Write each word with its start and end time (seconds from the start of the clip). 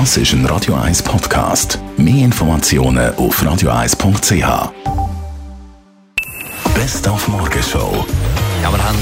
Das 0.00 0.16
ist 0.16 0.32
ein 0.32 0.44
Radio 0.46 0.74
1 0.74 1.04
Podcast. 1.04 1.78
Mehr 1.96 2.24
Informationen 2.24 3.14
auf 3.14 3.40
radio1.ch. 3.40 4.72
Best 6.74 7.06
auf 7.06 7.28
Morgenshow. 7.28 8.04
Ja, 8.60 8.72
wir 8.72 8.84
haben 8.84 8.98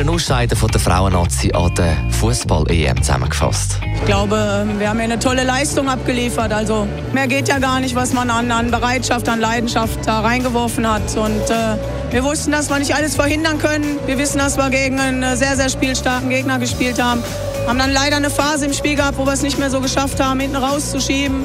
bittere 0.00 0.14
Ausscheiden 0.14 0.56
von 0.56 0.70
der 0.70 0.80
Frauennazi 0.80 1.52
an 1.52 1.74
der 1.74 1.96
Fußball-EM 2.10 3.02
zusammengefasst. 3.02 3.78
Ich 3.96 4.04
glaube, 4.06 4.66
wir 4.78 4.88
haben 4.88 5.00
eine 5.00 5.18
tolle 5.18 5.44
Leistung 5.44 5.88
abgeliefert. 5.88 6.52
Also 6.52 6.86
mehr 7.12 7.26
geht 7.26 7.48
ja 7.48 7.58
gar 7.58 7.80
nicht, 7.80 7.94
was 7.94 8.12
man 8.12 8.30
an, 8.30 8.50
an 8.50 8.70
Bereitschaft, 8.70 9.28
an 9.28 9.40
Leidenschaft 9.40 10.06
da 10.06 10.20
reingeworfen 10.20 10.90
hat. 10.90 11.16
Und 11.16 11.50
äh, 11.50 11.76
wir 12.10 12.24
wussten, 12.24 12.52
dass 12.52 12.70
wir 12.70 12.78
nicht 12.78 12.94
alles 12.94 13.14
verhindern 13.14 13.58
können. 13.58 13.98
Wir 14.06 14.18
wissen, 14.18 14.38
dass 14.38 14.56
wir 14.56 14.70
gegen 14.70 14.98
einen 14.98 15.36
sehr, 15.36 15.56
sehr 15.56 15.68
spielstarken 15.68 16.30
Gegner 16.30 16.58
gespielt 16.58 17.02
haben. 17.02 17.22
Haben 17.66 17.78
dann 17.78 17.92
leider 17.92 18.16
eine 18.16 18.30
Phase 18.30 18.66
im 18.66 18.72
Spiel 18.72 18.96
gehabt, 18.96 19.18
wo 19.18 19.26
wir 19.26 19.32
es 19.32 19.42
nicht 19.42 19.58
mehr 19.58 19.70
so 19.70 19.80
geschafft 19.80 20.20
haben, 20.22 20.40
hinten 20.40 20.56
rauszuschieben. 20.56 21.44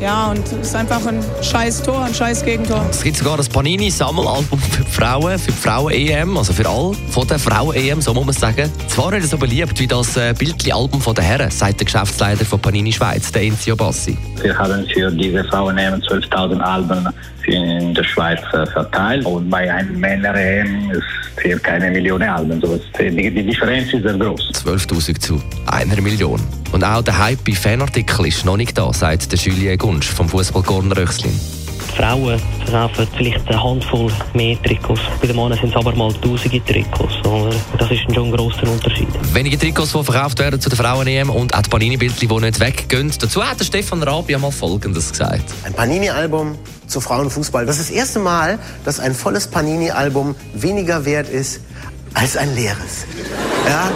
Ja, 0.00 0.26
und 0.26 0.46
es 0.46 0.68
ist 0.68 0.74
einfach 0.74 1.04
ein 1.06 1.24
scheiß 1.42 1.82
Tor, 1.82 2.04
ein 2.04 2.14
scheiß 2.14 2.44
Gegentor. 2.44 2.84
Es 2.90 3.02
gibt 3.02 3.16
sogar 3.16 3.38
das 3.38 3.48
Panini-Sammelalbum 3.48 4.58
für 4.58 4.84
die 4.84 4.90
Frauen, 4.90 5.38
für 5.38 5.52
die 5.52 5.58
Frauen-EM, 5.58 6.36
also 6.36 6.52
für 6.52 6.68
alle 6.68 6.92
von 7.08 7.26
der 7.26 7.38
Frauen-EM, 7.38 7.85
so 8.00 8.12
muss 8.12 8.26
man 8.26 8.34
sagen. 8.34 8.70
Zwar 8.88 9.12
nicht 9.12 9.28
so 9.28 9.38
beliebt 9.38 9.78
wie 9.78 9.86
das 9.86 10.16
äh, 10.16 10.34
Bildli-Album 10.36 11.00
der 11.14 11.24
Herren, 11.24 11.50
sagt 11.50 11.80
der 11.80 11.84
Geschäftsleiter 11.84 12.44
von 12.44 12.60
Panini 12.60 12.92
Schweiz, 12.92 13.30
der 13.30 13.42
Enzio 13.42 13.76
Bassi. 13.76 14.18
Wir 14.42 14.58
haben 14.58 14.84
für 14.92 15.10
diese 15.10 15.44
Frauen-EM 15.44 16.00
12.000 16.00 16.58
Alben 16.60 17.08
in 17.46 17.94
der 17.94 18.02
Schweiz 18.02 18.40
äh, 18.52 18.66
verteilt 18.66 19.24
und 19.24 19.48
bei 19.48 19.72
einem 19.72 20.00
Männer-EM 20.00 20.90
ist 20.90 21.04
circa 21.40 21.72
eine 21.72 21.92
Million 21.92 22.22
Alben. 22.22 22.60
So 22.60 22.78
die, 22.98 23.30
die 23.30 23.46
Differenz 23.46 23.92
ist 23.92 24.02
sehr 24.02 24.18
groß. 24.18 24.50
12.000 24.52 25.20
zu 25.20 25.40
einer 25.66 26.00
Million. 26.00 26.40
Und 26.72 26.82
auch 26.82 27.02
der 27.02 27.16
Hype 27.16 27.44
bei 27.44 27.52
Fanartikeln 27.52 28.26
ist 28.26 28.44
noch 28.44 28.56
nicht 28.56 28.76
da, 28.76 28.92
sagt 28.92 29.30
der 29.30 29.38
Julien 29.38 29.78
Gunsch 29.78 30.08
vom 30.08 30.28
Fußball 30.28 30.62
Corner 30.64 30.96
Röchslin. 30.96 31.38
Frauen 31.96 32.38
verkaufen 32.64 33.08
vielleicht 33.16 33.48
eine 33.48 33.62
Handvoll 33.62 34.12
mehr 34.34 34.60
Trikots. 34.62 35.00
Bei 35.20 35.26
den 35.26 35.36
Männern 35.36 35.58
sind 35.58 35.70
es 35.70 35.76
aber 35.76 35.94
mal 35.94 36.12
tausende 36.12 36.62
Trikots. 36.64 37.14
Das 37.78 37.90
ist 37.90 38.00
schon 38.02 38.26
ein 38.26 38.30
grosser 38.32 38.70
Unterschied. 38.70 39.08
Wenige 39.32 39.58
Trikots, 39.58 39.92
die 39.92 40.04
verkauft 40.04 40.38
werden 40.38 40.60
zu 40.60 40.68
den 40.68 40.76
Frauen-EM 40.76 41.30
und 41.30 41.54
auch 41.54 41.62
die 41.62 41.70
Panini-Bildchen, 41.70 42.28
die 42.28 42.40
nicht 42.40 42.60
weggehen. 42.60 43.10
Dazu 43.18 43.42
hat 43.42 43.58
der 43.58 43.64
Stefan 43.64 44.02
Rabi 44.02 44.36
mal 44.36 44.52
Folgendes 44.52 45.10
gesagt. 45.10 45.44
Ein 45.64 45.72
Panini-Album 45.72 46.58
zu 46.86 47.00
Frauenfußball. 47.00 47.64
Das 47.64 47.78
ist 47.78 47.90
das 47.90 47.96
erste 47.96 48.18
Mal, 48.18 48.58
dass 48.84 49.00
ein 49.00 49.14
volles 49.14 49.46
Panini-Album 49.46 50.34
weniger 50.54 51.04
wert 51.04 51.28
ist 51.28 51.60
als 52.12 52.36
ein 52.36 52.54
leeres. 52.54 53.06
Ja? 53.66 53.90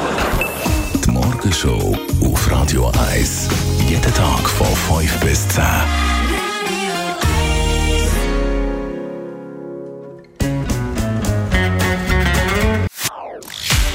Die 1.04 1.10
Morgenshow 1.10 1.96
auf 2.24 2.50
Radio 2.50 2.90
1. 3.12 3.48
Jeden 3.88 4.14
Tag 4.14 4.48
von 4.48 4.66
5 4.98 5.20
bis 5.20 5.48
10. 5.48 5.62